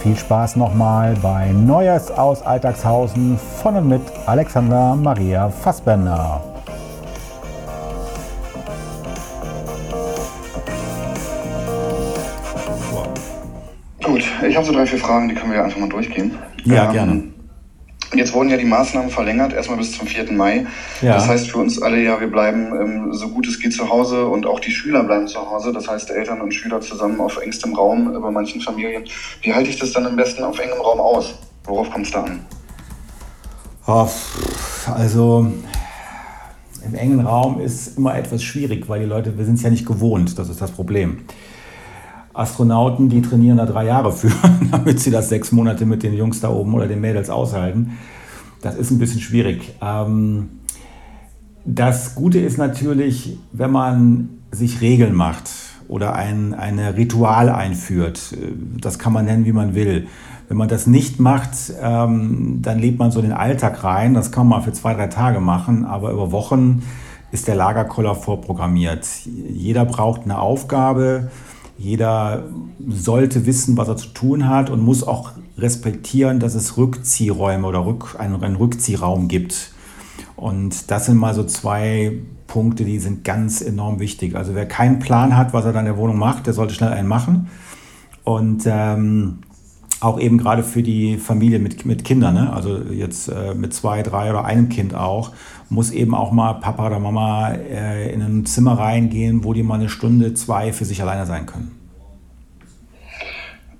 viel 0.00 0.16
Spaß 0.16 0.56
nochmal 0.56 1.14
bei 1.20 1.52
Neues 1.52 2.10
aus 2.10 2.42
Alltagshausen 2.42 3.38
von 3.62 3.76
und 3.76 3.88
mit 3.88 4.02
Alexander 4.26 4.96
Maria 4.96 5.50
Fassbender. 5.50 6.40
Gut, 14.02 14.22
ich 14.48 14.56
habe 14.56 14.66
so 14.66 14.72
drei, 14.72 14.86
vier 14.86 14.98
Fragen, 14.98 15.28
die 15.28 15.34
können 15.34 15.52
wir 15.52 15.62
einfach 15.62 15.78
mal 15.78 15.88
durchgehen. 15.88 16.36
Ja, 16.64 16.86
ähm, 16.86 16.92
gerne. 16.92 17.22
Jetzt 18.14 18.32
wurden 18.32 18.50
ja 18.50 18.56
die 18.56 18.64
Maßnahmen 18.64 19.10
verlängert, 19.10 19.52
erstmal 19.52 19.78
bis 19.78 19.96
zum 19.96 20.06
4. 20.06 20.32
Mai. 20.32 20.66
Ja. 21.00 21.14
Das 21.14 21.28
heißt 21.28 21.50
für 21.50 21.58
uns 21.58 21.80
alle 21.80 22.02
ja, 22.02 22.20
wir 22.20 22.26
bleiben 22.26 22.72
ähm, 22.74 23.12
so 23.12 23.28
gut 23.28 23.46
es 23.46 23.60
geht 23.60 23.72
zu 23.72 23.88
Hause 23.88 24.26
und 24.26 24.46
auch 24.46 24.58
die 24.58 24.72
Schüler 24.72 25.04
bleiben 25.04 25.28
zu 25.28 25.38
Hause. 25.38 25.72
Das 25.72 25.86
heißt 25.88 26.10
Eltern 26.10 26.40
und 26.40 26.52
Schüler 26.52 26.80
zusammen 26.80 27.20
auf 27.20 27.36
engstem 27.36 27.74
Raum, 27.74 28.12
über 28.14 28.30
manchen 28.32 28.60
Familien. 28.60 29.04
Wie 29.42 29.54
halte 29.54 29.70
ich 29.70 29.78
das 29.78 29.92
dann 29.92 30.06
am 30.06 30.16
besten 30.16 30.42
auf 30.42 30.58
engem 30.58 30.80
Raum 30.80 30.98
aus? 30.98 31.34
Worauf 31.64 31.90
kommt 31.90 32.06
es 32.06 32.12
da 32.12 32.24
an? 32.24 32.40
Oh, 33.86 34.08
also 34.92 35.52
im 36.84 36.94
engen 36.94 37.20
Raum 37.20 37.60
ist 37.60 37.96
immer 37.96 38.16
etwas 38.16 38.42
schwierig, 38.42 38.88
weil 38.88 39.00
die 39.00 39.06
Leute, 39.06 39.38
wir 39.38 39.44
sind 39.44 39.54
es 39.54 39.62
ja 39.62 39.70
nicht 39.70 39.86
gewohnt, 39.86 40.38
das 40.38 40.48
ist 40.48 40.60
das 40.60 40.70
Problem. 40.72 41.24
Astronauten, 42.32 43.08
die 43.08 43.22
trainieren 43.22 43.58
da 43.58 43.66
drei 43.66 43.86
Jahre 43.86 44.12
für, 44.12 44.30
damit 44.70 45.00
sie 45.00 45.10
das 45.10 45.28
sechs 45.28 45.52
Monate 45.52 45.86
mit 45.86 46.02
den 46.02 46.14
Jungs 46.14 46.40
da 46.40 46.50
oben 46.50 46.74
oder 46.74 46.86
den 46.86 47.00
Mädels 47.00 47.30
aushalten. 47.30 47.98
Das 48.62 48.76
ist 48.76 48.90
ein 48.90 48.98
bisschen 48.98 49.20
schwierig. 49.20 49.74
Ähm, 49.80 50.48
das 51.64 52.14
Gute 52.14 52.38
ist 52.38 52.58
natürlich, 52.58 53.38
wenn 53.52 53.70
man 53.70 54.28
sich 54.50 54.80
Regeln 54.80 55.14
macht 55.14 55.50
oder 55.88 56.14
ein 56.14 56.54
eine 56.54 56.96
Ritual 56.96 57.48
einführt. 57.48 58.36
Das 58.80 58.98
kann 58.98 59.12
man 59.12 59.24
nennen, 59.24 59.44
wie 59.44 59.52
man 59.52 59.74
will. 59.74 60.06
Wenn 60.48 60.56
man 60.56 60.68
das 60.68 60.86
nicht 60.86 61.20
macht, 61.20 61.50
ähm, 61.80 62.58
dann 62.62 62.78
lebt 62.78 62.98
man 62.98 63.12
so 63.12 63.22
den 63.22 63.32
Alltag 63.32 63.84
rein. 63.84 64.14
Das 64.14 64.32
kann 64.32 64.48
man 64.48 64.62
für 64.62 64.72
zwei, 64.72 64.94
drei 64.94 65.06
Tage 65.06 65.40
machen, 65.40 65.84
aber 65.84 66.10
über 66.10 66.32
Wochen 66.32 66.82
ist 67.30 67.46
der 67.46 67.54
Lagerkoller 67.54 68.14
vorprogrammiert. 68.14 69.06
Jeder 69.48 69.84
braucht 69.84 70.22
eine 70.24 70.40
Aufgabe 70.40 71.30
jeder 71.80 72.44
sollte 72.88 73.46
wissen, 73.46 73.78
was 73.78 73.88
er 73.88 73.96
zu 73.96 74.08
tun 74.08 74.46
hat 74.46 74.68
und 74.68 74.82
muss 74.82 75.02
auch 75.02 75.32
respektieren, 75.56 76.38
dass 76.38 76.54
es 76.54 76.76
Rückziehräume 76.76 77.66
oder 77.66 77.86
Rück, 77.86 78.16
einen, 78.18 78.42
einen 78.44 78.56
Rückziehraum 78.56 79.28
gibt. 79.28 79.72
Und 80.36 80.90
das 80.90 81.06
sind 81.06 81.16
mal 81.16 81.34
so 81.34 81.44
zwei 81.44 82.18
Punkte, 82.46 82.84
die 82.84 82.98
sind 82.98 83.24
ganz 83.24 83.62
enorm 83.62 83.98
wichtig. 83.98 84.36
Also 84.36 84.54
wer 84.54 84.66
keinen 84.66 84.98
Plan 84.98 85.36
hat, 85.38 85.54
was 85.54 85.64
er 85.64 85.72
dann 85.72 85.86
in 85.86 85.92
der 85.92 85.96
Wohnung 85.96 86.18
macht, 86.18 86.46
der 86.46 86.52
sollte 86.52 86.74
schnell 86.74 86.92
einen 86.92 87.08
machen. 87.08 87.48
Und 88.24 88.64
ähm, 88.66 89.38
auch 90.00 90.18
eben 90.18 90.38
gerade 90.38 90.62
für 90.62 90.82
die 90.82 91.18
Familie 91.18 91.58
mit, 91.58 91.84
mit 91.84 92.04
Kindern, 92.04 92.34
ne? 92.34 92.52
also 92.52 92.78
jetzt 92.90 93.28
äh, 93.28 93.54
mit 93.54 93.74
zwei, 93.74 94.02
drei 94.02 94.30
oder 94.30 94.44
einem 94.44 94.68
Kind 94.68 94.94
auch, 94.94 95.32
muss 95.68 95.90
eben 95.90 96.14
auch 96.14 96.32
mal 96.32 96.54
Papa 96.54 96.86
oder 96.86 96.98
Mama 96.98 97.52
äh, 97.52 98.12
in 98.12 98.22
ein 98.22 98.46
Zimmer 98.46 98.78
reingehen, 98.78 99.44
wo 99.44 99.52
die 99.52 99.62
mal 99.62 99.74
eine 99.74 99.88
Stunde, 99.88 100.34
zwei 100.34 100.72
für 100.72 100.84
sich 100.84 101.02
alleine 101.02 101.26
sein 101.26 101.46
können? 101.46 101.80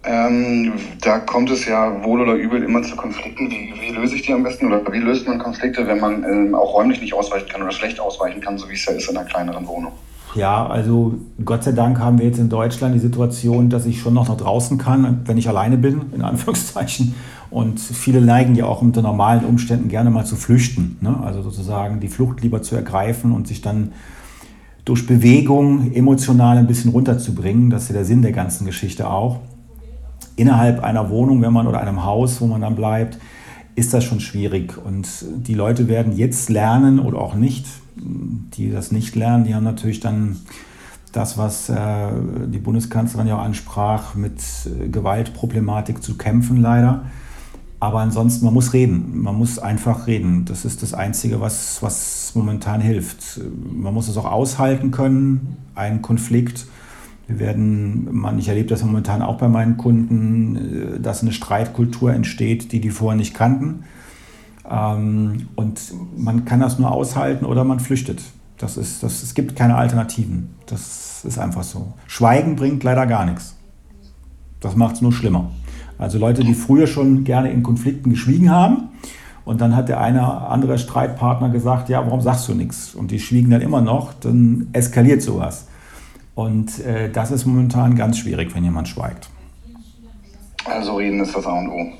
Ähm, 0.03 0.73
da 1.03 1.19
kommt 1.19 1.51
es 1.51 1.67
ja 1.67 2.03
wohl 2.05 2.23
oder 2.23 2.35
übel 2.35 2.63
immer 2.63 2.83
zu 2.83 2.97
Konflikten. 2.97 3.51
Wie, 3.51 3.75
wie 3.81 3.91
löse 3.91 4.17
ich 4.17 4.23
die 4.23 4.33
am 4.33 4.43
besten 4.43 4.67
oder 4.67 4.81
wie 4.93 4.99
löst 4.99 5.29
man 5.29 5.39
Konflikte, 5.39 5.87
wenn 5.87 6.01
man 6.01 6.25
ähm, 6.25 6.55
auch 6.55 6.75
räumlich 6.75 7.01
nicht 7.01 7.13
ausweichen 7.13 7.49
kann 7.49 7.63
oder 7.63 7.73
schlecht 7.73 8.01
ausweichen 8.01 8.41
kann, 8.41 8.57
so 8.57 8.69
wie 8.69 8.75
es 8.75 8.85
ja 8.87 8.93
ist 8.93 9.11
in 9.11 9.17
einer 9.17 9.27
kleineren 9.29 9.67
Wohnung? 9.67 9.93
Ja, 10.35 10.67
also 10.67 11.15
Gott 11.45 11.65
sei 11.65 11.73
Dank 11.73 11.99
haben 11.99 12.19
wir 12.19 12.27
jetzt 12.27 12.39
in 12.39 12.49
Deutschland 12.49 12.95
die 12.95 13.01
Situation, 13.01 13.69
dass 13.69 13.87
ich 13.87 14.01
schon 14.01 14.15
noch 14.15 14.29
nach 14.29 14.37
draußen 14.37 14.79
kann, 14.79 15.23
wenn 15.25 15.37
ich 15.37 15.49
alleine 15.49 15.77
bin, 15.77 16.03
in 16.15 16.23
Anführungszeichen. 16.23 17.15
Und 17.51 17.81
viele 17.81 18.21
neigen 18.21 18.55
ja 18.55 18.67
auch 18.67 18.81
unter 18.81 19.03
normalen 19.03 19.45
Umständen 19.45 19.89
gerne 19.89 20.11
mal 20.11 20.25
zu 20.25 20.37
flüchten. 20.37 20.99
Ne? 21.01 21.17
Also 21.25 21.43
sozusagen 21.43 21.99
die 21.99 22.09
Flucht 22.09 22.43
lieber 22.43 22.63
zu 22.63 22.77
ergreifen 22.77 23.33
und 23.33 23.49
sich 23.49 23.61
dann 23.61 23.93
durch 24.85 25.07
Bewegung 25.07 25.93
emotional 25.93 26.59
ein 26.59 26.69
bisschen 26.69 26.93
runterzubringen. 26.93 27.71
Das 27.71 27.83
ist 27.83 27.89
ja 27.89 27.95
der 27.95 28.05
Sinn 28.05 28.23
der 28.23 28.33
ganzen 28.33 28.67
Geschichte 28.67 29.11
auch. 29.11 29.41
Innerhalb 30.37 30.83
einer 30.85 31.11
Wohnung, 31.11 31.43
wenn 31.43 31.53
man 31.53 31.67
oder 31.67 31.81
einem 31.81 32.05
Haus, 32.05 32.41
wo 32.41 32.47
man 32.47 32.61
dann 32.61 32.77
bleibt, 32.77 33.19
ist 33.75 33.93
das 33.93 34.05
schon 34.05 34.21
schwierig. 34.21 34.75
Und 34.85 35.09
die 35.47 35.55
Leute 35.55 35.89
werden 35.89 36.17
jetzt 36.17 36.51
lernen 36.51 37.01
oder 37.01 37.19
auch 37.19 37.35
nicht. 37.35 37.67
Die 38.03 38.71
das 38.71 38.93
nicht 38.93 39.15
lernen, 39.15 39.45
die 39.45 39.55
haben 39.55 39.65
natürlich 39.65 40.01
dann 40.01 40.37
das, 41.13 41.37
was 41.39 41.69
äh, 41.69 41.77
die 42.47 42.59
Bundeskanzlerin 42.59 43.27
ja 43.27 43.37
auch 43.37 43.43
ansprach, 43.45 44.15
mit 44.15 44.41
äh, 44.67 44.89
Gewaltproblematik 44.89 46.03
zu 46.03 46.17
kämpfen, 46.17 46.61
leider. 46.61 47.05
Aber 47.81 48.01
ansonsten, 48.01 48.45
man 48.45 48.55
muss 48.55 48.75
reden. 48.75 49.23
Man 49.23 49.35
muss 49.37 49.59
einfach 49.59 50.07
reden. 50.07 50.45
Das 50.45 50.65
ist 50.65 50.83
das 50.83 50.93
Einzige, 50.93 51.41
was, 51.41 51.83
was 51.83 52.33
momentan 52.35 52.81
hilft. 52.81 53.41
Man 53.73 53.95
muss 53.95 54.09
es 54.09 54.17
auch 54.19 54.31
aushalten 54.31 54.91
können, 54.91 55.57
einen 55.75 56.03
Konflikt. 56.03 56.67
Wir 57.27 57.39
werden, 57.39 58.09
man, 58.13 58.39
ich 58.39 58.49
erlebe 58.49 58.69
das 58.69 58.85
momentan 58.85 59.23
auch 59.23 59.39
bei 59.39 59.49
meinen 59.49 59.79
Kunden, 59.79 61.01
dass 61.03 61.23
eine 61.23 61.33
Streitkultur 61.33 62.13
entsteht, 62.13 62.73
die 62.73 62.81
die 62.81 62.91
vorher 62.91 63.17
nicht 63.17 63.33
kannten. 63.35 63.85
Ähm, 64.69 65.49
und 65.57 65.81
man 66.17 66.45
kann 66.45 66.61
das 66.61 66.79
nur 66.79 66.91
aushalten 66.91 67.45
oder 67.45 67.65
man 67.65 67.81
flüchtet. 67.81 68.23
Das 68.59 68.77
ist, 68.77 69.03
das, 69.03 69.23
es 69.23 69.35
gibt 69.35 69.57
keine 69.57 69.77
Alternativen. 69.77 70.51
Das 70.67 71.25
ist 71.25 71.39
einfach 71.39 71.63
so. 71.63 71.95
Schweigen 72.07 72.57
bringt 72.57 72.83
leider 72.85 73.07
gar 73.07 73.25
nichts. 73.25 73.57
Das 74.61 74.77
macht 74.77 74.97
es 74.97 75.01
nur 75.01 75.13
schlimmer. 75.13 75.51
Also 75.99 76.19
Leute, 76.19 76.45
die 76.45 76.55
früher 76.55 76.87
schon 76.87 77.25
gerne 77.25 77.51
in 77.51 77.63
Konflikten 77.63 78.11
geschwiegen 78.11 78.51
haben. 78.51 78.89
Und 79.45 79.61
dann 79.61 79.75
hat 79.75 79.89
der 79.89 80.01
eine 80.01 80.23
andere 80.23 80.79
Streitpartner 80.79 81.49
gesagt, 81.49 81.89
ja, 81.89 82.05
warum 82.05 82.21
sagst 82.21 82.49
du 82.49 82.55
nichts? 82.55 82.95
Und 82.95 83.11
die 83.11 83.19
schwiegen 83.19 83.51
dann 83.51 83.63
immer 83.63 83.81
noch, 83.81 84.13
dann 84.15 84.69
eskaliert 84.73 85.23
sowas. 85.23 85.67
Und 86.35 86.79
äh, 86.85 87.11
das 87.11 87.31
ist 87.31 87.47
momentan 87.47 87.97
ganz 87.97 88.19
schwierig, 88.19 88.55
wenn 88.55 88.65
jemand 88.65 88.89
schweigt. 88.89 89.31
Also 90.67 90.97
reden 90.97 91.21
ist 91.21 91.35
das 91.35 91.47
A 91.47 91.59
und 91.59 91.69
O. 91.69 91.93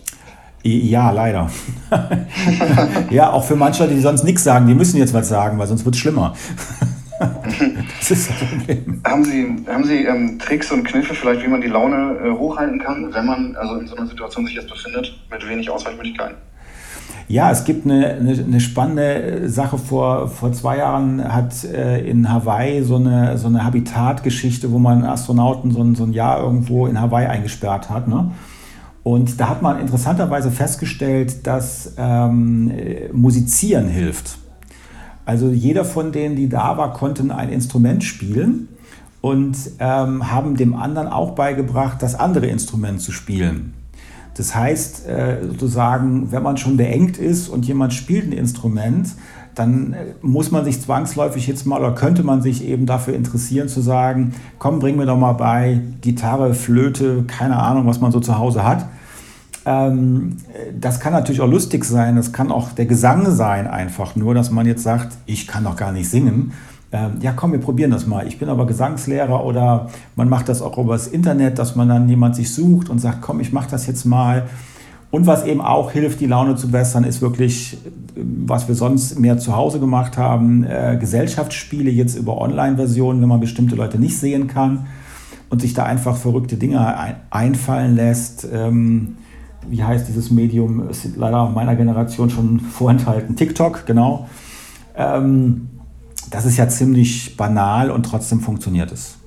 Ja, 0.63 1.11
leider. 1.11 1.51
ja, 3.11 3.31
auch 3.31 3.45
für 3.45 3.57
manche 3.57 3.83
Leute, 3.83 3.95
die 3.95 4.01
sonst 4.01 4.25
nichts 4.25 4.45
sagen, 4.45 4.67
die 4.67 4.75
müssen 4.75 4.99
jetzt 4.99 5.15
was 5.15 5.29
sagen, 5.29 5.59
weil 5.59 5.67
sonst 5.67 5.85
wird 5.85 5.95
es 5.95 6.01
schlimmer. 6.01 6.35
das 7.99 8.11
ist 8.11 8.31
das 8.31 8.37
Problem. 8.37 9.01
Haben 9.07 9.25
Sie, 9.25 9.57
haben 9.67 9.85
Sie 9.85 10.05
ähm, 10.05 10.39
Tricks 10.39 10.71
und 10.71 10.85
Kniffe 10.85 11.15
vielleicht, 11.15 11.43
wie 11.45 11.49
man 11.49 11.61
die 11.61 11.69
Laune 11.69 12.19
äh, 12.25 12.31
hochhalten 12.31 12.79
kann, 12.79 13.13
wenn 13.13 13.27
man 13.27 13.57
also 13.57 13.77
in 13.77 13.87
so 13.87 13.97
einer 13.97 14.07
Situation 14.07 14.47
sich 14.47 14.55
jetzt 14.55 14.69
befindet, 14.69 15.19
mit 15.31 15.49
wenig 15.49 15.71
Ausweichmöglichkeiten? 15.71 16.37
Ja, 17.29 17.51
es 17.51 17.65
gibt 17.65 17.87
eine, 17.87 18.15
eine, 18.15 18.33
eine, 18.33 18.61
spannende 18.61 19.49
Sache. 19.49 19.79
Vor, 19.79 20.29
vor 20.29 20.53
zwei 20.53 20.79
Jahren 20.79 21.33
hat 21.33 21.63
äh, 21.65 22.01
in 22.01 22.31
Hawaii 22.31 22.83
so 22.83 22.97
eine, 22.97 23.39
so 23.39 23.47
eine 23.47 23.65
Habitatgeschichte, 23.65 24.73
wo 24.73 24.79
man 24.79 25.05
Astronauten 25.05 25.71
so 25.71 25.81
ein, 25.81 25.95
so 25.95 26.05
ein 26.05 26.13
Jahr 26.13 26.41
irgendwo 26.41 26.87
in 26.87 27.01
Hawaii 27.01 27.27
eingesperrt 27.27 27.89
hat. 27.89 28.09
Ne? 28.09 28.33
Und 29.03 29.41
da 29.41 29.49
hat 29.49 29.63
man 29.63 29.81
interessanterweise 29.81 30.51
festgestellt, 30.51 31.47
dass 31.47 31.95
ähm, 31.97 32.71
Musizieren 33.13 33.89
hilft. 33.89 34.39
Also 35.25 35.49
jeder 35.51 35.85
von 35.85 36.13
denen, 36.13 36.37
die 36.37 36.49
da 36.49 36.77
war, 36.77 36.93
konnte 36.93 37.35
ein 37.35 37.51
Instrument 37.51 38.05
spielen 38.05 38.69
und 39.21 39.57
ähm, 39.79 40.31
haben 40.31 40.57
dem 40.57 40.75
anderen 40.75 41.09
auch 41.09 41.35
beigebracht, 41.35 42.03
das 42.03 42.15
andere 42.15 42.47
Instrument 42.47 43.01
zu 43.01 43.13
spielen. 43.13 43.75
Das 44.35 44.55
heißt, 44.55 45.07
äh, 45.07 45.39
sozusagen, 45.47 46.33
wenn 46.33 46.43
man 46.43 46.57
schon 46.57 46.77
beengt 46.77 47.19
ist 47.19 47.49
und 47.49 47.67
jemand 47.67 47.93
spielt 47.93 48.27
ein 48.27 48.33
Instrument, 48.33 49.09
dann 49.55 49.93
äh, 49.93 50.15
muss 50.23 50.51
man 50.51 50.65
sich 50.65 50.81
zwangsläufig 50.81 51.47
jetzt 51.47 51.67
mal 51.67 51.81
oder 51.81 51.95
könnte 51.95 52.23
man 52.23 52.43
sich 52.43 52.65
eben 52.65 52.87
dafür 52.87 53.15
interessieren 53.15 53.69
zu 53.69 53.81
sagen, 53.81 54.35
komm, 54.59 54.79
bring 54.79 54.97
mir 54.97 55.07
doch 55.07 55.17
mal 55.17 55.33
bei 55.33 55.81
Gitarre, 56.01 56.55
Flöte, 56.55 57.25
keine 57.25 57.59
Ahnung, 57.59 57.87
was 57.87 58.01
man 58.01 58.13
so 58.13 58.21
zu 58.21 58.39
Hause 58.39 58.65
hat. 58.65 58.87
Ähm, 59.67 60.37
das 60.79 61.01
kann 61.01 61.13
natürlich 61.13 61.41
auch 61.41 61.51
lustig 61.51 61.85
sein, 61.85 62.17
das 62.17 62.33
kann 62.33 62.51
auch 62.51 62.73
der 62.73 62.87
Gesang 62.87 63.31
sein, 63.31 63.67
einfach 63.67 64.17
nur, 64.17 64.35
dass 64.35 64.51
man 64.51 64.67
jetzt 64.67 64.83
sagt, 64.83 65.19
ich 65.27 65.47
kann 65.47 65.65
doch 65.65 65.77
gar 65.77 65.93
nicht 65.93 66.09
singen. 66.09 66.53
Ähm, 66.93 67.19
ja, 67.21 67.33
komm, 67.33 67.53
wir 67.53 67.61
probieren 67.61 67.91
das 67.91 68.07
mal. 68.07 68.27
Ich 68.27 68.39
bin 68.39 68.49
aber 68.49 68.67
Gesangslehrer 68.67 69.45
oder 69.45 69.91
man 70.17 70.29
macht 70.29 70.49
das 70.49 70.61
auch 70.61 70.77
über 70.77 70.95
das 70.95 71.07
Internet, 71.07 71.59
dass 71.59 71.77
man 71.77 71.89
dann 71.89 72.09
jemand 72.09 72.35
sich 72.35 72.53
sucht 72.53 72.89
und 72.89 72.99
sagt, 72.99 73.21
komm, 73.23 73.39
ich 73.41 73.53
mache 73.53 73.71
das 73.71 73.87
jetzt 73.87 74.05
mal. 74.05 74.49
Und 75.11 75.27
was 75.27 75.45
eben 75.45 75.61
auch 75.61 75.91
hilft, 75.91 76.21
die 76.21 76.27
Laune 76.27 76.55
zu 76.55 76.71
bessern, 76.71 77.03
ist 77.03 77.21
wirklich, 77.21 77.79
was 78.15 78.69
wir 78.69 78.77
sonst 78.77 79.19
mehr 79.19 79.39
zu 79.39 79.57
Hause 79.57 79.81
gemacht 79.81 80.17
haben, 80.17 80.63
äh, 80.63 80.97
Gesellschaftsspiele 81.01 81.91
jetzt 81.91 82.17
über 82.17 82.41
Online-Versionen, 82.41 83.21
wenn 83.21 83.29
man 83.29 83.41
bestimmte 83.41 83.75
Leute 83.75 83.99
nicht 83.99 84.19
sehen 84.19 84.47
kann 84.47 84.87
und 85.49 85.61
sich 85.61 85.75
da 85.75 85.85
einfach 85.85 86.17
verrückte 86.17 86.57
Dinge 86.57 86.97
ein 86.97 87.17
einfallen 87.31 87.97
lässt. 87.97 88.47
Ähm, 88.53 89.17
wie 89.69 89.83
heißt 89.83 90.09
dieses 90.09 90.31
Medium? 90.31 90.89
Ist 90.89 91.17
leider 91.17 91.51
meiner 91.51 91.75
Generation 91.75 92.31
schon 92.31 92.61
vorenthalten. 92.73 93.35
TikTok, 93.35 93.87
genau. 93.87 94.29
Ähm, 94.97 95.69
das 96.31 96.47
ist 96.47 96.57
ja 96.57 96.69
ziemlich 96.69 97.37
banal 97.37 97.91
und 97.91 98.05
trotzdem 98.05 98.41
funktioniert 98.41 98.93
es. 98.93 99.20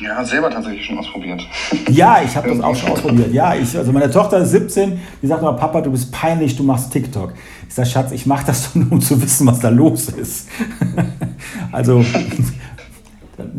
Ja, 0.00 0.24
selber 0.24 0.50
tatsächlich 0.50 0.84
schon 0.84 0.98
ausprobiert. 0.98 1.46
Ja, 1.88 2.20
ich 2.22 2.34
habe 2.36 2.48
das 2.48 2.60
auch 2.60 2.74
schon 2.74 2.90
ausprobiert. 2.90 3.32
Ja, 3.32 3.54
ich, 3.54 3.76
also 3.76 3.92
meine 3.92 4.10
Tochter 4.10 4.38
ist 4.38 4.50
17, 4.50 4.98
die 5.22 5.26
sagt 5.26 5.42
immer, 5.42 5.52
Papa, 5.52 5.80
du 5.80 5.90
bist 5.90 6.10
peinlich, 6.10 6.56
du 6.56 6.64
machst 6.64 6.92
TikTok. 6.92 7.32
Ich 7.68 7.74
sage, 7.74 7.88
Schatz, 7.88 8.12
ich 8.12 8.26
mache 8.26 8.46
das 8.46 8.74
nur, 8.74 8.90
um 8.90 9.00
zu 9.00 9.20
wissen, 9.22 9.46
was 9.46 9.60
da 9.60 9.68
los 9.68 10.08
ist. 10.08 10.48
also, 11.72 12.04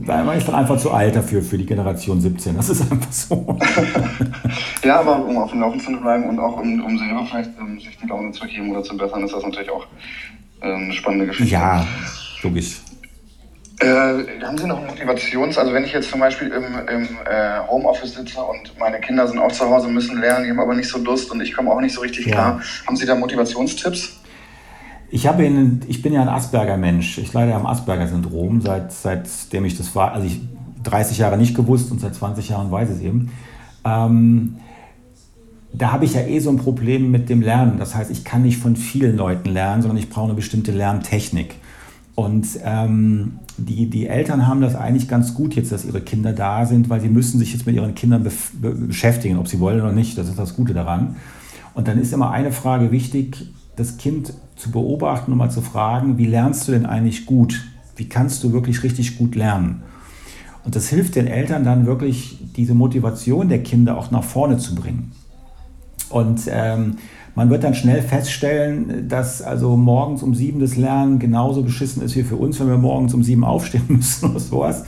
man 0.06 0.38
ist 0.38 0.48
dann 0.48 0.56
einfach 0.56 0.78
zu 0.78 0.92
alt 0.92 1.16
dafür, 1.16 1.42
für 1.42 1.58
die 1.58 1.66
Generation 1.66 2.20
17. 2.20 2.56
Das 2.56 2.70
ist 2.70 2.92
einfach 2.92 3.12
so. 3.12 3.58
ja, 4.84 5.00
aber 5.00 5.26
um 5.26 5.38
auf 5.38 5.52
dem 5.52 5.62
Laufenden 5.62 5.96
zu 5.96 6.02
bleiben 6.02 6.28
und 6.28 6.40
auch 6.40 6.58
um, 6.58 6.84
um 6.84 6.98
selber 6.98 7.26
vielleicht 7.30 7.52
um 7.60 7.80
sich 7.80 7.98
die 7.98 8.08
Laune 8.08 8.32
zu 8.32 8.46
geben 8.46 8.72
oder 8.72 8.84
zu 8.84 8.98
bessern, 8.98 9.24
ist 9.24 9.34
das 9.34 9.44
natürlich 9.44 9.70
auch 9.70 9.86
äh, 10.62 10.74
eine 10.74 10.94
spannende 10.94 11.28
Geschichte. 11.28 11.54
Ja, 11.54 11.88
logisch. 12.44 12.82
Äh, 13.86 14.44
haben 14.44 14.58
Sie 14.58 14.68
noch 14.68 14.82
Motivations-, 14.82 15.58
also 15.58 15.74
wenn 15.74 15.84
ich 15.84 15.94
jetzt 15.94 16.10
zum 16.10 16.20
Beispiel 16.20 16.48
im, 16.48 16.64
im 16.88 17.04
äh, 17.26 17.60
Homeoffice 17.68 18.14
sitze 18.16 18.42
und 18.42 18.78
meine 18.80 19.00
Kinder 19.00 19.28
sind 19.28 19.40
auch 19.40 19.52
zu 19.52 19.70
Hause, 19.70 19.88
müssen 19.88 20.20
lernen, 20.20 20.46
die 20.46 20.50
haben 20.50 20.60
aber 20.60 20.76
nicht 20.76 20.90
so 20.90 20.98
Lust 20.98 21.32
und 21.32 21.42
ich 21.42 21.54
komme 21.54 21.72
auch 21.72 21.82
nicht 21.82 21.94
so 21.94 22.02
richtig 22.02 22.26
ja. 22.26 22.34
klar. 22.34 22.62
Haben 22.88 22.96
Sie 22.96 23.06
da 23.06 23.16
Motivationstipps? 23.16 24.20
Ich, 25.10 25.28
habe 25.28 25.46
in, 25.46 25.82
ich 25.88 26.02
bin 26.02 26.14
ja 26.14 26.22
ein 26.22 26.30
Asperger-Mensch. 26.30 27.20
Ich 27.20 27.32
leide 27.32 27.54
am 27.54 27.66
Asperger-Syndrom, 27.66 28.62
seit, 28.62 28.92
seitdem 28.92 29.66
ich 29.66 29.78
das 29.78 29.96
war. 29.96 30.14
Also 30.14 30.28
ich 30.28 30.42
30 30.84 31.18
Jahre 31.18 31.38
nicht 31.38 31.56
gewusst 31.56 31.92
und 31.92 32.00
seit 32.00 32.16
20 32.16 32.50
Jahren 32.50 32.72
weiß 32.72 32.90
ich 32.90 32.96
es 32.98 33.02
eben. 33.02 33.32
Ähm, 33.86 34.58
da 35.74 35.92
habe 35.92 36.06
ich 36.06 36.14
ja 36.14 36.22
eh 36.22 36.40
so 36.40 36.50
ein 36.50 36.58
Problem 36.58 37.12
mit 37.12 37.30
dem 37.30 37.42
Lernen. 37.42 37.78
Das 37.80 37.96
heißt, 37.96 38.10
ich 38.10 38.24
kann 38.24 38.44
nicht 38.44 38.58
von 38.58 38.76
vielen 38.76 39.18
Leuten 39.18 39.50
lernen, 39.50 39.82
sondern 39.82 39.98
ich 39.98 40.10
brauche 40.10 40.26
eine 40.26 40.34
bestimmte 40.34 40.72
Lerntechnik. 40.72 41.56
Und 42.16 42.48
ähm, 42.64 43.40
die, 43.58 43.90
die 43.90 44.08
Eltern 44.08 44.48
haben 44.48 44.62
das 44.62 44.76
eigentlich 44.76 45.08
ganz 45.08 45.34
gut 45.34 45.54
jetzt, 45.56 45.72
dass 45.72 45.84
ihre 45.84 46.02
Kinder 46.02 46.32
da 46.32 46.66
sind, 46.66 46.90
weil 46.90 47.02
sie 47.02 47.10
müssen 47.10 47.40
sich 47.40 47.52
jetzt 47.52 47.66
mit 47.66 47.76
ihren 47.76 47.94
Kindern 47.94 48.24
be 48.24 48.32
be 48.54 48.72
beschäftigen, 48.72 49.38
ob 49.38 49.48
sie 49.48 49.60
wollen 49.60 49.82
oder 49.82 49.92
nicht. 49.92 50.18
Das 50.18 50.30
ist 50.30 50.40
das 50.40 50.56
Gute 50.56 50.74
daran. 50.74 51.18
Und 51.74 51.90
dann 51.90 52.00
ist 52.00 52.14
immer 52.14 52.32
eine 52.32 52.54
Frage 52.54 52.92
wichtig, 52.92 53.48
das 53.76 53.98
Kind 53.98 54.34
zu 54.56 54.72
beobachten 54.72 55.34
und 55.34 55.38
mal 55.38 55.52
zu 55.52 55.62
fragen, 55.62 56.18
wie 56.18 56.26
lernst 56.26 56.68
du 56.68 56.72
denn 56.72 56.86
eigentlich 56.86 57.26
gut? 57.26 57.66
Wie 57.98 58.08
kannst 58.08 58.44
du 58.44 58.54
wirklich 58.54 58.84
richtig 58.84 59.18
gut 59.18 59.36
lernen? 59.36 59.84
Und 60.64 60.76
das 60.76 60.88
hilft 60.88 61.16
den 61.16 61.28
Eltern 61.28 61.64
dann 61.64 61.86
wirklich, 61.86 62.40
diese 62.56 62.74
Motivation 62.74 63.50
der 63.50 63.62
Kinder 63.62 63.98
auch 63.98 64.10
nach 64.10 64.24
vorne 64.24 64.58
zu 64.58 64.74
bringen. 64.74 65.12
Und 66.10 66.42
ähm, 66.48 66.98
man 67.36 67.50
wird 67.50 67.64
dann 67.64 67.76
schnell 67.76 68.02
feststellen, 68.02 69.08
dass 69.10 69.42
also 69.42 69.76
morgens 69.76 70.24
um 70.24 70.34
sieben 70.34 70.60
das 70.60 70.78
Lernen 70.78 71.20
genauso 71.20 71.64
beschissen 71.64 72.02
ist 72.02 72.16
wie 72.16 72.24
für 72.24 72.38
uns, 72.38 72.60
wenn 72.60 72.68
wir 72.68 72.78
morgens 72.78 73.14
um 73.14 73.24
sieben 73.24 73.44
aufstehen 73.44 73.84
müssen 73.90 74.32
oder 74.32 74.40
sowas. 74.40 74.86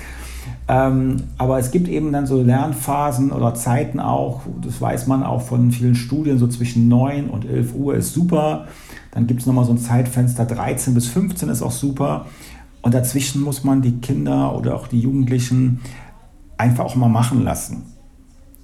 Ähm, 0.69 1.23
aber 1.37 1.59
es 1.59 1.71
gibt 1.71 1.87
eben 1.87 2.11
dann 2.11 2.25
so 2.25 2.41
Lernphasen 2.41 3.31
oder 3.31 3.53
Zeiten 3.53 3.99
auch, 3.99 4.41
das 4.61 4.81
weiß 4.81 5.07
man 5.07 5.23
auch 5.23 5.41
von 5.41 5.71
vielen 5.71 5.95
Studien, 5.95 6.37
so 6.37 6.47
zwischen 6.47 6.87
9 6.87 7.29
und 7.29 7.45
11 7.45 7.73
Uhr 7.73 7.95
ist 7.95 8.13
super. 8.13 8.67
Dann 9.11 9.27
gibt 9.27 9.41
es 9.41 9.45
nochmal 9.45 9.65
so 9.65 9.71
ein 9.71 9.77
Zeitfenster 9.77 10.45
13 10.45 10.93
bis 10.93 11.07
15 11.07 11.49
ist 11.49 11.61
auch 11.61 11.71
super. 11.71 12.25
Und 12.81 12.93
dazwischen 12.93 13.41
muss 13.41 13.63
man 13.63 13.81
die 13.81 13.99
Kinder 13.99 14.55
oder 14.55 14.75
auch 14.75 14.87
die 14.87 14.99
Jugendlichen 14.99 15.81
einfach 16.57 16.85
auch 16.85 16.95
mal 16.95 17.09
machen 17.09 17.43
lassen. 17.43 17.96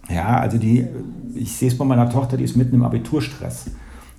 Ja, 0.09 0.37
also 0.37 0.57
die, 0.57 0.85
ich 1.33 1.53
sehe 1.53 1.69
es 1.69 1.77
bei 1.77 1.85
meiner 1.85 2.09
Tochter, 2.09 2.37
die 2.37 2.43
ist 2.43 2.57
mitten 2.57 2.75
im 2.75 2.83
Abiturstress. 2.83 3.71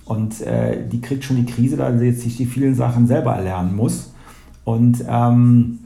Und 0.05 0.41
äh, 0.41 0.87
die 0.87 1.01
kriegt 1.01 1.23
schon 1.23 1.37
die 1.37 1.45
Krise, 1.45 1.77
da 1.77 1.95
sie 1.97 2.05
jetzt 2.05 2.21
sich 2.21 2.37
die 2.37 2.45
vielen 2.45 2.75
Sachen 2.75 3.07
selber 3.07 3.33
erlernen 3.33 3.75
muss. 3.75 4.13
Und 4.63 5.03
ähm, 5.07 5.79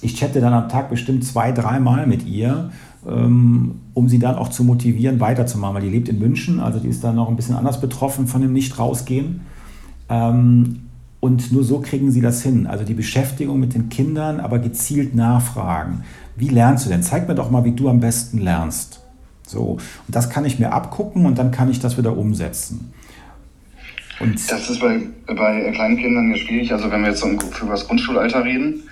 ich 0.00 0.16
chatte 0.16 0.40
dann 0.40 0.52
am 0.52 0.68
Tag 0.68 0.90
bestimmt 0.90 1.24
zwei, 1.24 1.52
dreimal 1.52 2.06
mit 2.06 2.26
ihr, 2.26 2.70
ähm, 3.06 3.80
um 3.92 4.08
sie 4.08 4.18
dann 4.18 4.36
auch 4.36 4.48
zu 4.48 4.64
motivieren, 4.64 5.20
weiterzumachen. 5.20 5.74
Weil 5.74 5.82
die 5.82 5.90
lebt 5.90 6.08
in 6.08 6.18
München, 6.18 6.60
also 6.60 6.78
die 6.78 6.88
ist 6.88 7.04
dann 7.04 7.16
noch 7.16 7.28
ein 7.28 7.36
bisschen 7.36 7.56
anders 7.56 7.80
betroffen 7.80 8.26
von 8.26 8.40
dem 8.40 8.52
Nicht-Rausgehen. 8.52 9.42
Ähm, 10.08 10.80
und 11.20 11.52
nur 11.52 11.64
so 11.64 11.80
kriegen 11.80 12.10
sie 12.10 12.20
das 12.20 12.42
hin. 12.42 12.66
Also 12.66 12.84
die 12.84 12.92
Beschäftigung 12.92 13.58
mit 13.58 13.74
den 13.74 13.88
Kindern, 13.88 14.40
aber 14.40 14.58
gezielt 14.58 15.14
nachfragen. 15.14 16.02
Wie 16.36 16.48
lernst 16.48 16.84
du 16.84 16.90
denn? 16.90 17.02
Zeig 17.02 17.28
mir 17.28 17.34
doch 17.34 17.50
mal, 17.50 17.64
wie 17.64 17.72
du 17.72 17.88
am 17.88 18.00
besten 18.00 18.38
lernst. 18.38 19.03
So, 19.46 19.60
und 19.60 19.80
das 20.08 20.30
kann 20.30 20.44
ich 20.44 20.58
mir 20.58 20.72
abgucken 20.72 21.26
und 21.26 21.38
dann 21.38 21.50
kann 21.50 21.70
ich 21.70 21.80
das 21.80 21.98
wieder 21.98 22.16
umsetzen. 22.16 22.92
Und 24.20 24.50
das 24.50 24.70
ist 24.70 24.80
bei, 24.80 25.00
bei 25.26 25.72
kleinen 25.72 25.96
Kindern 25.96 26.30
ja 26.30 26.36
schwierig. 26.36 26.72
Also 26.72 26.90
wenn 26.90 27.02
wir 27.02 27.10
jetzt 27.10 27.20
so 27.20 27.28
über 27.28 27.72
das 27.72 27.86
Grundschulalter 27.86 28.44
reden, 28.44 28.84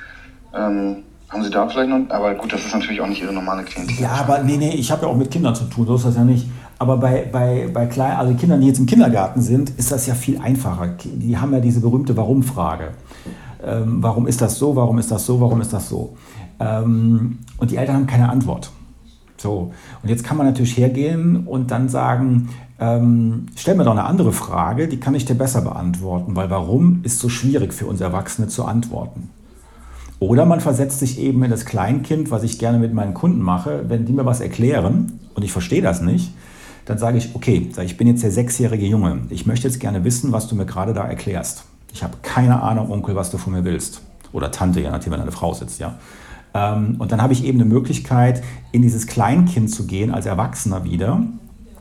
ähm, 0.55 0.97
haben 1.29 1.43
Sie 1.43 1.51
da 1.51 1.67
vielleicht 1.67 1.89
noch, 1.89 2.11
aber 2.11 2.35
gut, 2.35 2.53
das 2.53 2.67
ist 2.67 2.75
natürlich 2.75 3.01
auch 3.01 3.07
nicht 3.07 3.23
Ihre 3.23 3.33
normale 3.33 3.63
Klientel. 3.63 3.97
Ja, 3.99 4.11
aber 4.11 4.43
nee, 4.43 4.57
nee, 4.57 4.75
ich 4.75 4.91
habe 4.91 5.03
ja 5.03 5.09
auch 5.09 5.17
mit 5.17 5.31
Kindern 5.31 5.55
zu 5.55 5.65
tun, 5.65 5.87
so 5.87 5.95
ist 5.95 6.05
das 6.05 6.17
ja 6.17 6.25
nicht. 6.25 6.47
Aber 6.79 6.99
bei, 6.99 7.29
bei, 7.31 7.71
bei 7.73 7.87
kleinen, 7.87 8.17
also 8.17 8.35
Kindern, 8.35 8.61
die 8.61 8.67
jetzt 8.67 8.81
im 8.81 8.87
Kindergarten 8.87 9.41
sind, 9.41 9.71
ist 9.71 9.93
das 9.93 10.07
ja 10.07 10.15
viel 10.15 10.39
einfacher. 10.39 10.89
Die 11.05 11.39
haben 11.39 11.53
ja 11.53 11.61
diese 11.61 11.81
berühmte 11.81 12.17
Warum-Frage. 12.17 12.91
Ähm, 13.65 13.99
warum 14.03 14.27
ist 14.27 14.43
das 14.43 14.59
so, 14.59 14.75
warum 14.75 14.99
ist 14.99 15.11
das 15.11 15.25
so, 15.25 15.41
warum 15.41 15.61
ist 15.61 15.73
das 15.73 15.89
so? 15.89 16.17
Ähm, 16.59 17.39
und 17.59 17.71
die 17.71 17.77
Eltern 17.77 17.97
haben 17.97 18.07
keine 18.07 18.29
Antwort. 18.29 18.73
So, 19.43 19.73
und 20.03 20.09
jetzt 20.09 20.23
kann 20.23 20.37
man 20.37 20.47
natürlich 20.47 20.77
hergehen 20.77 21.49
und 21.49 21.73
dann 21.73 21.89
sagen, 21.89 22.51
ähm, 22.79 23.47
stell 23.57 23.75
mir 23.75 23.83
doch 23.83 23.91
eine 23.91 24.05
andere 24.05 24.33
Frage, 24.33 24.87
die 24.87 25.01
kann 25.01 25.17
ich 25.17 25.25
dir 25.25 25.35
besser 25.35 25.63
beantworten, 25.63 26.37
weil 26.37 26.49
warum 26.49 27.01
ist 27.03 27.19
so 27.19 27.29
schwierig 27.29 27.75
für 27.75 27.87
uns 27.87 28.01
Erwachsene 28.01 28.47
zu 28.47 28.65
antworten? 28.65 29.31
Oder 30.21 30.47
man 30.47 30.61
versetzt 30.61 31.01
sich 31.01 31.19
eben 31.19 31.43
in 31.43 31.51
das 31.51 31.65
Kleinkind, 31.65 32.31
was 32.31 32.45
ich 32.45 32.61
gerne 32.61 32.79
mit 32.79 32.95
meinen 32.95 33.15
Kunden 33.15 33.43
mache, 33.43 33.87
wenn 33.89 34.07
die 34.07 34.13
mir 34.13 34.25
was 34.25 34.41
erklären 34.41 35.19
und 35.35 35.43
ich 35.43 35.51
verstehe 35.51 35.83
das 35.83 36.01
nicht, 36.01 36.33
dann 36.85 36.99
sage 36.99 37.19
ich, 37.19 37.35
okay, 37.35 37.69
ich 37.85 37.97
bin 37.97 38.07
jetzt 38.07 38.23
der 38.23 38.31
sechsjährige 38.31 38.87
Junge, 38.87 39.23
ich 39.31 39.45
möchte 39.45 39.67
jetzt 39.67 39.81
gerne 39.81 40.05
wissen, 40.05 40.31
was 40.31 40.47
du 40.47 40.55
mir 40.55 40.67
gerade 40.67 40.95
da 40.95 41.05
erklärst. 41.05 41.65
Ich 41.93 42.05
habe 42.05 42.15
keine 42.23 42.63
Ahnung, 42.63 42.93
Onkel, 42.93 43.17
was 43.17 43.33
du 43.33 43.39
von 43.39 43.53
mir 43.53 43.65
willst. 43.65 44.03
Oder 44.33 44.53
Tante, 44.53 44.81
je 44.81 44.89
nachdem, 44.89 45.13
wenn 45.13 45.21
eine 45.21 45.33
Frau 45.33 45.53
sitzt, 45.53 45.81
ja. 45.81 45.97
Ähm, 46.55 46.97
und 46.99 47.13
dann 47.13 47.23
habe 47.23 47.33
ich 47.33 47.45
eben 47.45 47.61
eine 47.61 47.69
Möglichkeit, 47.69 48.43
in 48.73 48.83
dieses 48.83 49.07
Kleinkind 49.07 49.71
zu 49.71 49.87
gehen 49.87 50.11
als 50.11 50.27
Erwachsener 50.27 50.85
wieder. 50.85 51.23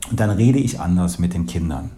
Und 0.10 0.20
dann 0.20 0.30
rede 0.30 0.60
ich 0.60 0.80
anders 0.80 1.20
mit 1.20 1.34
den 1.34 1.46
Kindern. 1.46 1.92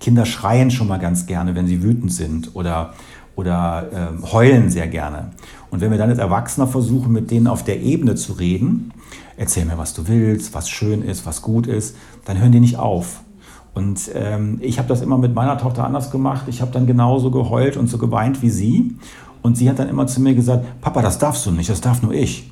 Kinder 0.00 0.26
schreien 0.26 0.70
schon 0.70 0.88
mal 0.88 0.98
ganz 0.98 1.26
gerne, 1.26 1.54
wenn 1.54 1.66
sie 1.66 1.82
wütend 1.82 2.12
sind 2.12 2.54
oder, 2.54 2.94
oder 3.34 3.86
äh, 3.92 4.26
heulen 4.32 4.70
sehr 4.70 4.88
gerne. 4.88 5.30
Und 5.70 5.80
wenn 5.80 5.90
wir 5.90 5.98
dann 5.98 6.10
als 6.10 6.18
Erwachsener 6.18 6.66
versuchen, 6.66 7.12
mit 7.12 7.30
denen 7.30 7.46
auf 7.46 7.64
der 7.64 7.80
Ebene 7.80 8.14
zu 8.14 8.34
reden, 8.34 8.92
erzähl 9.36 9.64
mir, 9.64 9.78
was 9.78 9.94
du 9.94 10.08
willst, 10.08 10.54
was 10.54 10.68
schön 10.68 11.02
ist, 11.02 11.26
was 11.26 11.42
gut 11.42 11.66
ist, 11.66 11.96
dann 12.24 12.38
hören 12.38 12.52
die 12.52 12.60
nicht 12.60 12.78
auf. 12.78 13.20
Und 13.74 14.10
ähm, 14.14 14.58
ich 14.62 14.78
habe 14.78 14.88
das 14.88 15.02
immer 15.02 15.18
mit 15.18 15.34
meiner 15.34 15.58
Tochter 15.58 15.84
anders 15.84 16.10
gemacht. 16.10 16.46
Ich 16.48 16.62
habe 16.62 16.72
dann 16.72 16.86
genauso 16.86 17.30
geheult 17.30 17.76
und 17.76 17.88
so 17.88 17.98
geweint 17.98 18.40
wie 18.40 18.48
sie. 18.48 18.94
Und 19.46 19.56
sie 19.56 19.70
hat 19.70 19.78
dann 19.78 19.88
immer 19.88 20.08
zu 20.08 20.20
mir 20.20 20.34
gesagt, 20.34 20.80
Papa, 20.80 21.02
das 21.02 21.18
darfst 21.18 21.46
du 21.46 21.52
nicht, 21.52 21.70
das 21.70 21.80
darf 21.80 22.02
nur 22.02 22.12
ich. 22.12 22.50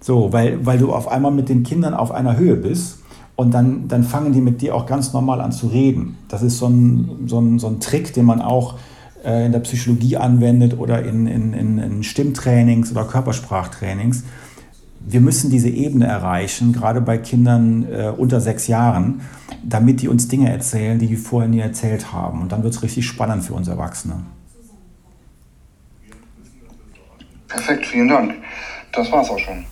So, 0.00 0.32
weil, 0.32 0.64
weil 0.64 0.78
du 0.78 0.94
auf 0.94 1.08
einmal 1.08 1.30
mit 1.30 1.50
den 1.50 1.62
Kindern 1.62 1.92
auf 1.92 2.10
einer 2.10 2.38
Höhe 2.38 2.56
bist 2.56 3.00
und 3.36 3.52
dann, 3.52 3.86
dann 3.86 4.02
fangen 4.02 4.32
die 4.32 4.40
mit 4.40 4.62
dir 4.62 4.74
auch 4.74 4.86
ganz 4.86 5.12
normal 5.12 5.42
an 5.42 5.52
zu 5.52 5.66
reden. 5.66 6.16
Das 6.28 6.42
ist 6.42 6.56
so 6.56 6.68
ein, 6.68 7.26
so 7.26 7.38
ein, 7.38 7.58
so 7.58 7.66
ein 7.66 7.80
Trick, 7.80 8.14
den 8.14 8.24
man 8.24 8.40
auch 8.40 8.76
äh, 9.26 9.44
in 9.44 9.52
der 9.52 9.58
Psychologie 9.58 10.16
anwendet 10.16 10.78
oder 10.78 11.04
in, 11.04 11.26
in, 11.26 11.52
in, 11.52 11.76
in 11.76 12.02
Stimmtrainings 12.02 12.90
oder 12.90 13.04
Körpersprachtrainings. 13.04 14.24
wir 15.06 15.20
müssen 15.20 15.50
diese 15.50 15.68
Ebene 15.68 16.06
erreichen, 16.06 16.72
gerade 16.72 17.02
bei 17.02 17.18
Kindern 17.18 17.84
äh, 17.92 18.10
unter 18.16 18.40
sechs 18.40 18.68
Jahren, 18.68 19.20
damit 19.62 20.00
die 20.00 20.08
uns 20.08 20.28
Dinge 20.28 20.48
erzählen, 20.48 20.98
die 20.98 21.08
die 21.08 21.16
vorher 21.16 21.50
nie 21.50 21.60
erzählt 21.60 22.10
haben. 22.10 22.40
Und 22.40 22.52
dann 22.52 22.62
wird 22.62 22.72
es 22.72 22.82
richtig 22.82 23.06
spannend 23.06 23.44
für 23.44 23.52
uns 23.52 23.68
Erwachsene. 23.68 24.22
Perfekt, 27.54 27.86
vielen 27.86 28.08
Dank. 28.08 28.34
Das 28.90 29.12
war's 29.12 29.30
auch 29.30 29.38
schon. 29.38 29.64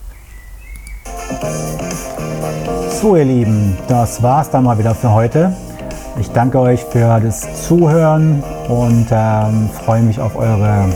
So, 2.89 3.17
ihr 3.17 3.25
Lieben, 3.25 3.77
das 3.89 4.23
war's 4.23 4.49
dann 4.49 4.63
mal 4.63 4.79
wieder 4.79 4.95
für 4.95 5.11
heute. 5.11 5.53
Ich 6.17 6.29
danke 6.29 6.61
euch 6.61 6.81
für 6.85 7.19
das 7.19 7.67
Zuhören 7.67 8.41
und 8.69 9.07
ähm, 9.11 9.69
freue 9.69 10.01
mich 10.01 10.21
auf 10.21 10.37
eure 10.37 10.93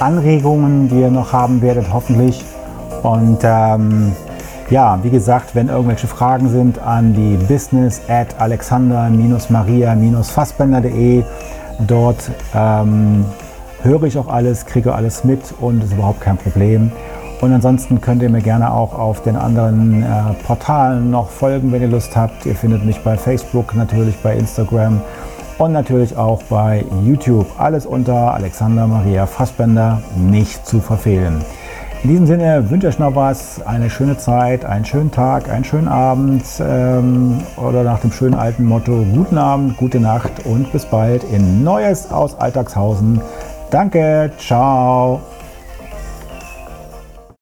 Anregungen, 0.00 0.88
die 0.88 1.00
ihr 1.00 1.10
noch 1.10 1.34
haben 1.34 1.60
werdet, 1.60 1.92
hoffentlich. 1.92 2.42
Und 3.02 3.40
ähm, 3.42 4.16
ja, 4.70 4.98
wie 5.02 5.10
gesagt, 5.10 5.54
wenn 5.54 5.68
irgendwelche 5.68 6.06
Fragen 6.06 6.48
sind 6.48 6.78
an 6.78 7.12
die 7.12 7.36
business 7.44 8.00
at 8.08 8.40
alexander-maria-fassbender.de. 8.40 11.24
Dort 11.86 12.30
ähm, 12.54 13.26
höre 13.82 14.04
ich 14.04 14.18
auch 14.18 14.28
alles, 14.28 14.66
kriege 14.66 14.94
alles 14.94 15.24
mit 15.24 15.40
und 15.60 15.82
ist 15.84 15.92
überhaupt 15.92 16.20
kein 16.20 16.36
Problem. 16.36 16.92
Und 17.40 17.52
ansonsten 17.52 18.00
könnt 18.00 18.22
ihr 18.22 18.30
mir 18.30 18.40
gerne 18.40 18.72
auch 18.72 18.96
auf 18.96 19.22
den 19.22 19.34
anderen 19.34 20.04
äh, 20.04 20.06
Portalen 20.46 21.10
noch 21.10 21.28
folgen, 21.28 21.72
wenn 21.72 21.82
ihr 21.82 21.88
Lust 21.88 22.16
habt. 22.16 22.46
Ihr 22.46 22.54
findet 22.54 22.84
mich 22.84 23.00
bei 23.00 23.16
Facebook, 23.16 23.74
natürlich 23.74 24.16
bei 24.18 24.36
Instagram 24.36 25.00
und 25.58 25.72
natürlich 25.72 26.16
auch 26.16 26.40
bei 26.44 26.84
YouTube. 27.04 27.46
Alles 27.58 27.84
unter 27.84 28.34
Alexander 28.34 28.86
Maria 28.86 29.26
Fassbender, 29.26 30.02
nicht 30.16 30.64
zu 30.64 30.80
verfehlen. 30.80 31.44
In 32.04 32.10
diesem 32.10 32.26
Sinne 32.26 32.68
wünsche 32.68 32.88
ich 32.88 32.94
euch 32.94 32.98
noch 32.98 33.14
was, 33.14 33.64
eine 33.64 33.88
schöne 33.88 34.16
Zeit, 34.18 34.64
einen 34.64 34.84
schönen 34.84 35.12
Tag, 35.12 35.48
einen 35.48 35.62
schönen 35.64 35.86
Abend 35.86 36.42
ähm, 36.60 37.38
oder 37.56 37.84
nach 37.84 38.00
dem 38.00 38.10
schönen 38.10 38.34
alten 38.34 38.64
Motto 38.64 39.04
guten 39.14 39.38
Abend, 39.38 39.76
gute 39.76 40.00
Nacht 40.00 40.44
und 40.44 40.72
bis 40.72 40.84
bald 40.84 41.22
in 41.22 41.62
Neues 41.62 42.10
aus 42.10 42.36
Alltagshausen. 42.40 43.20
Danke, 43.72 44.30
ciao. 44.36 45.31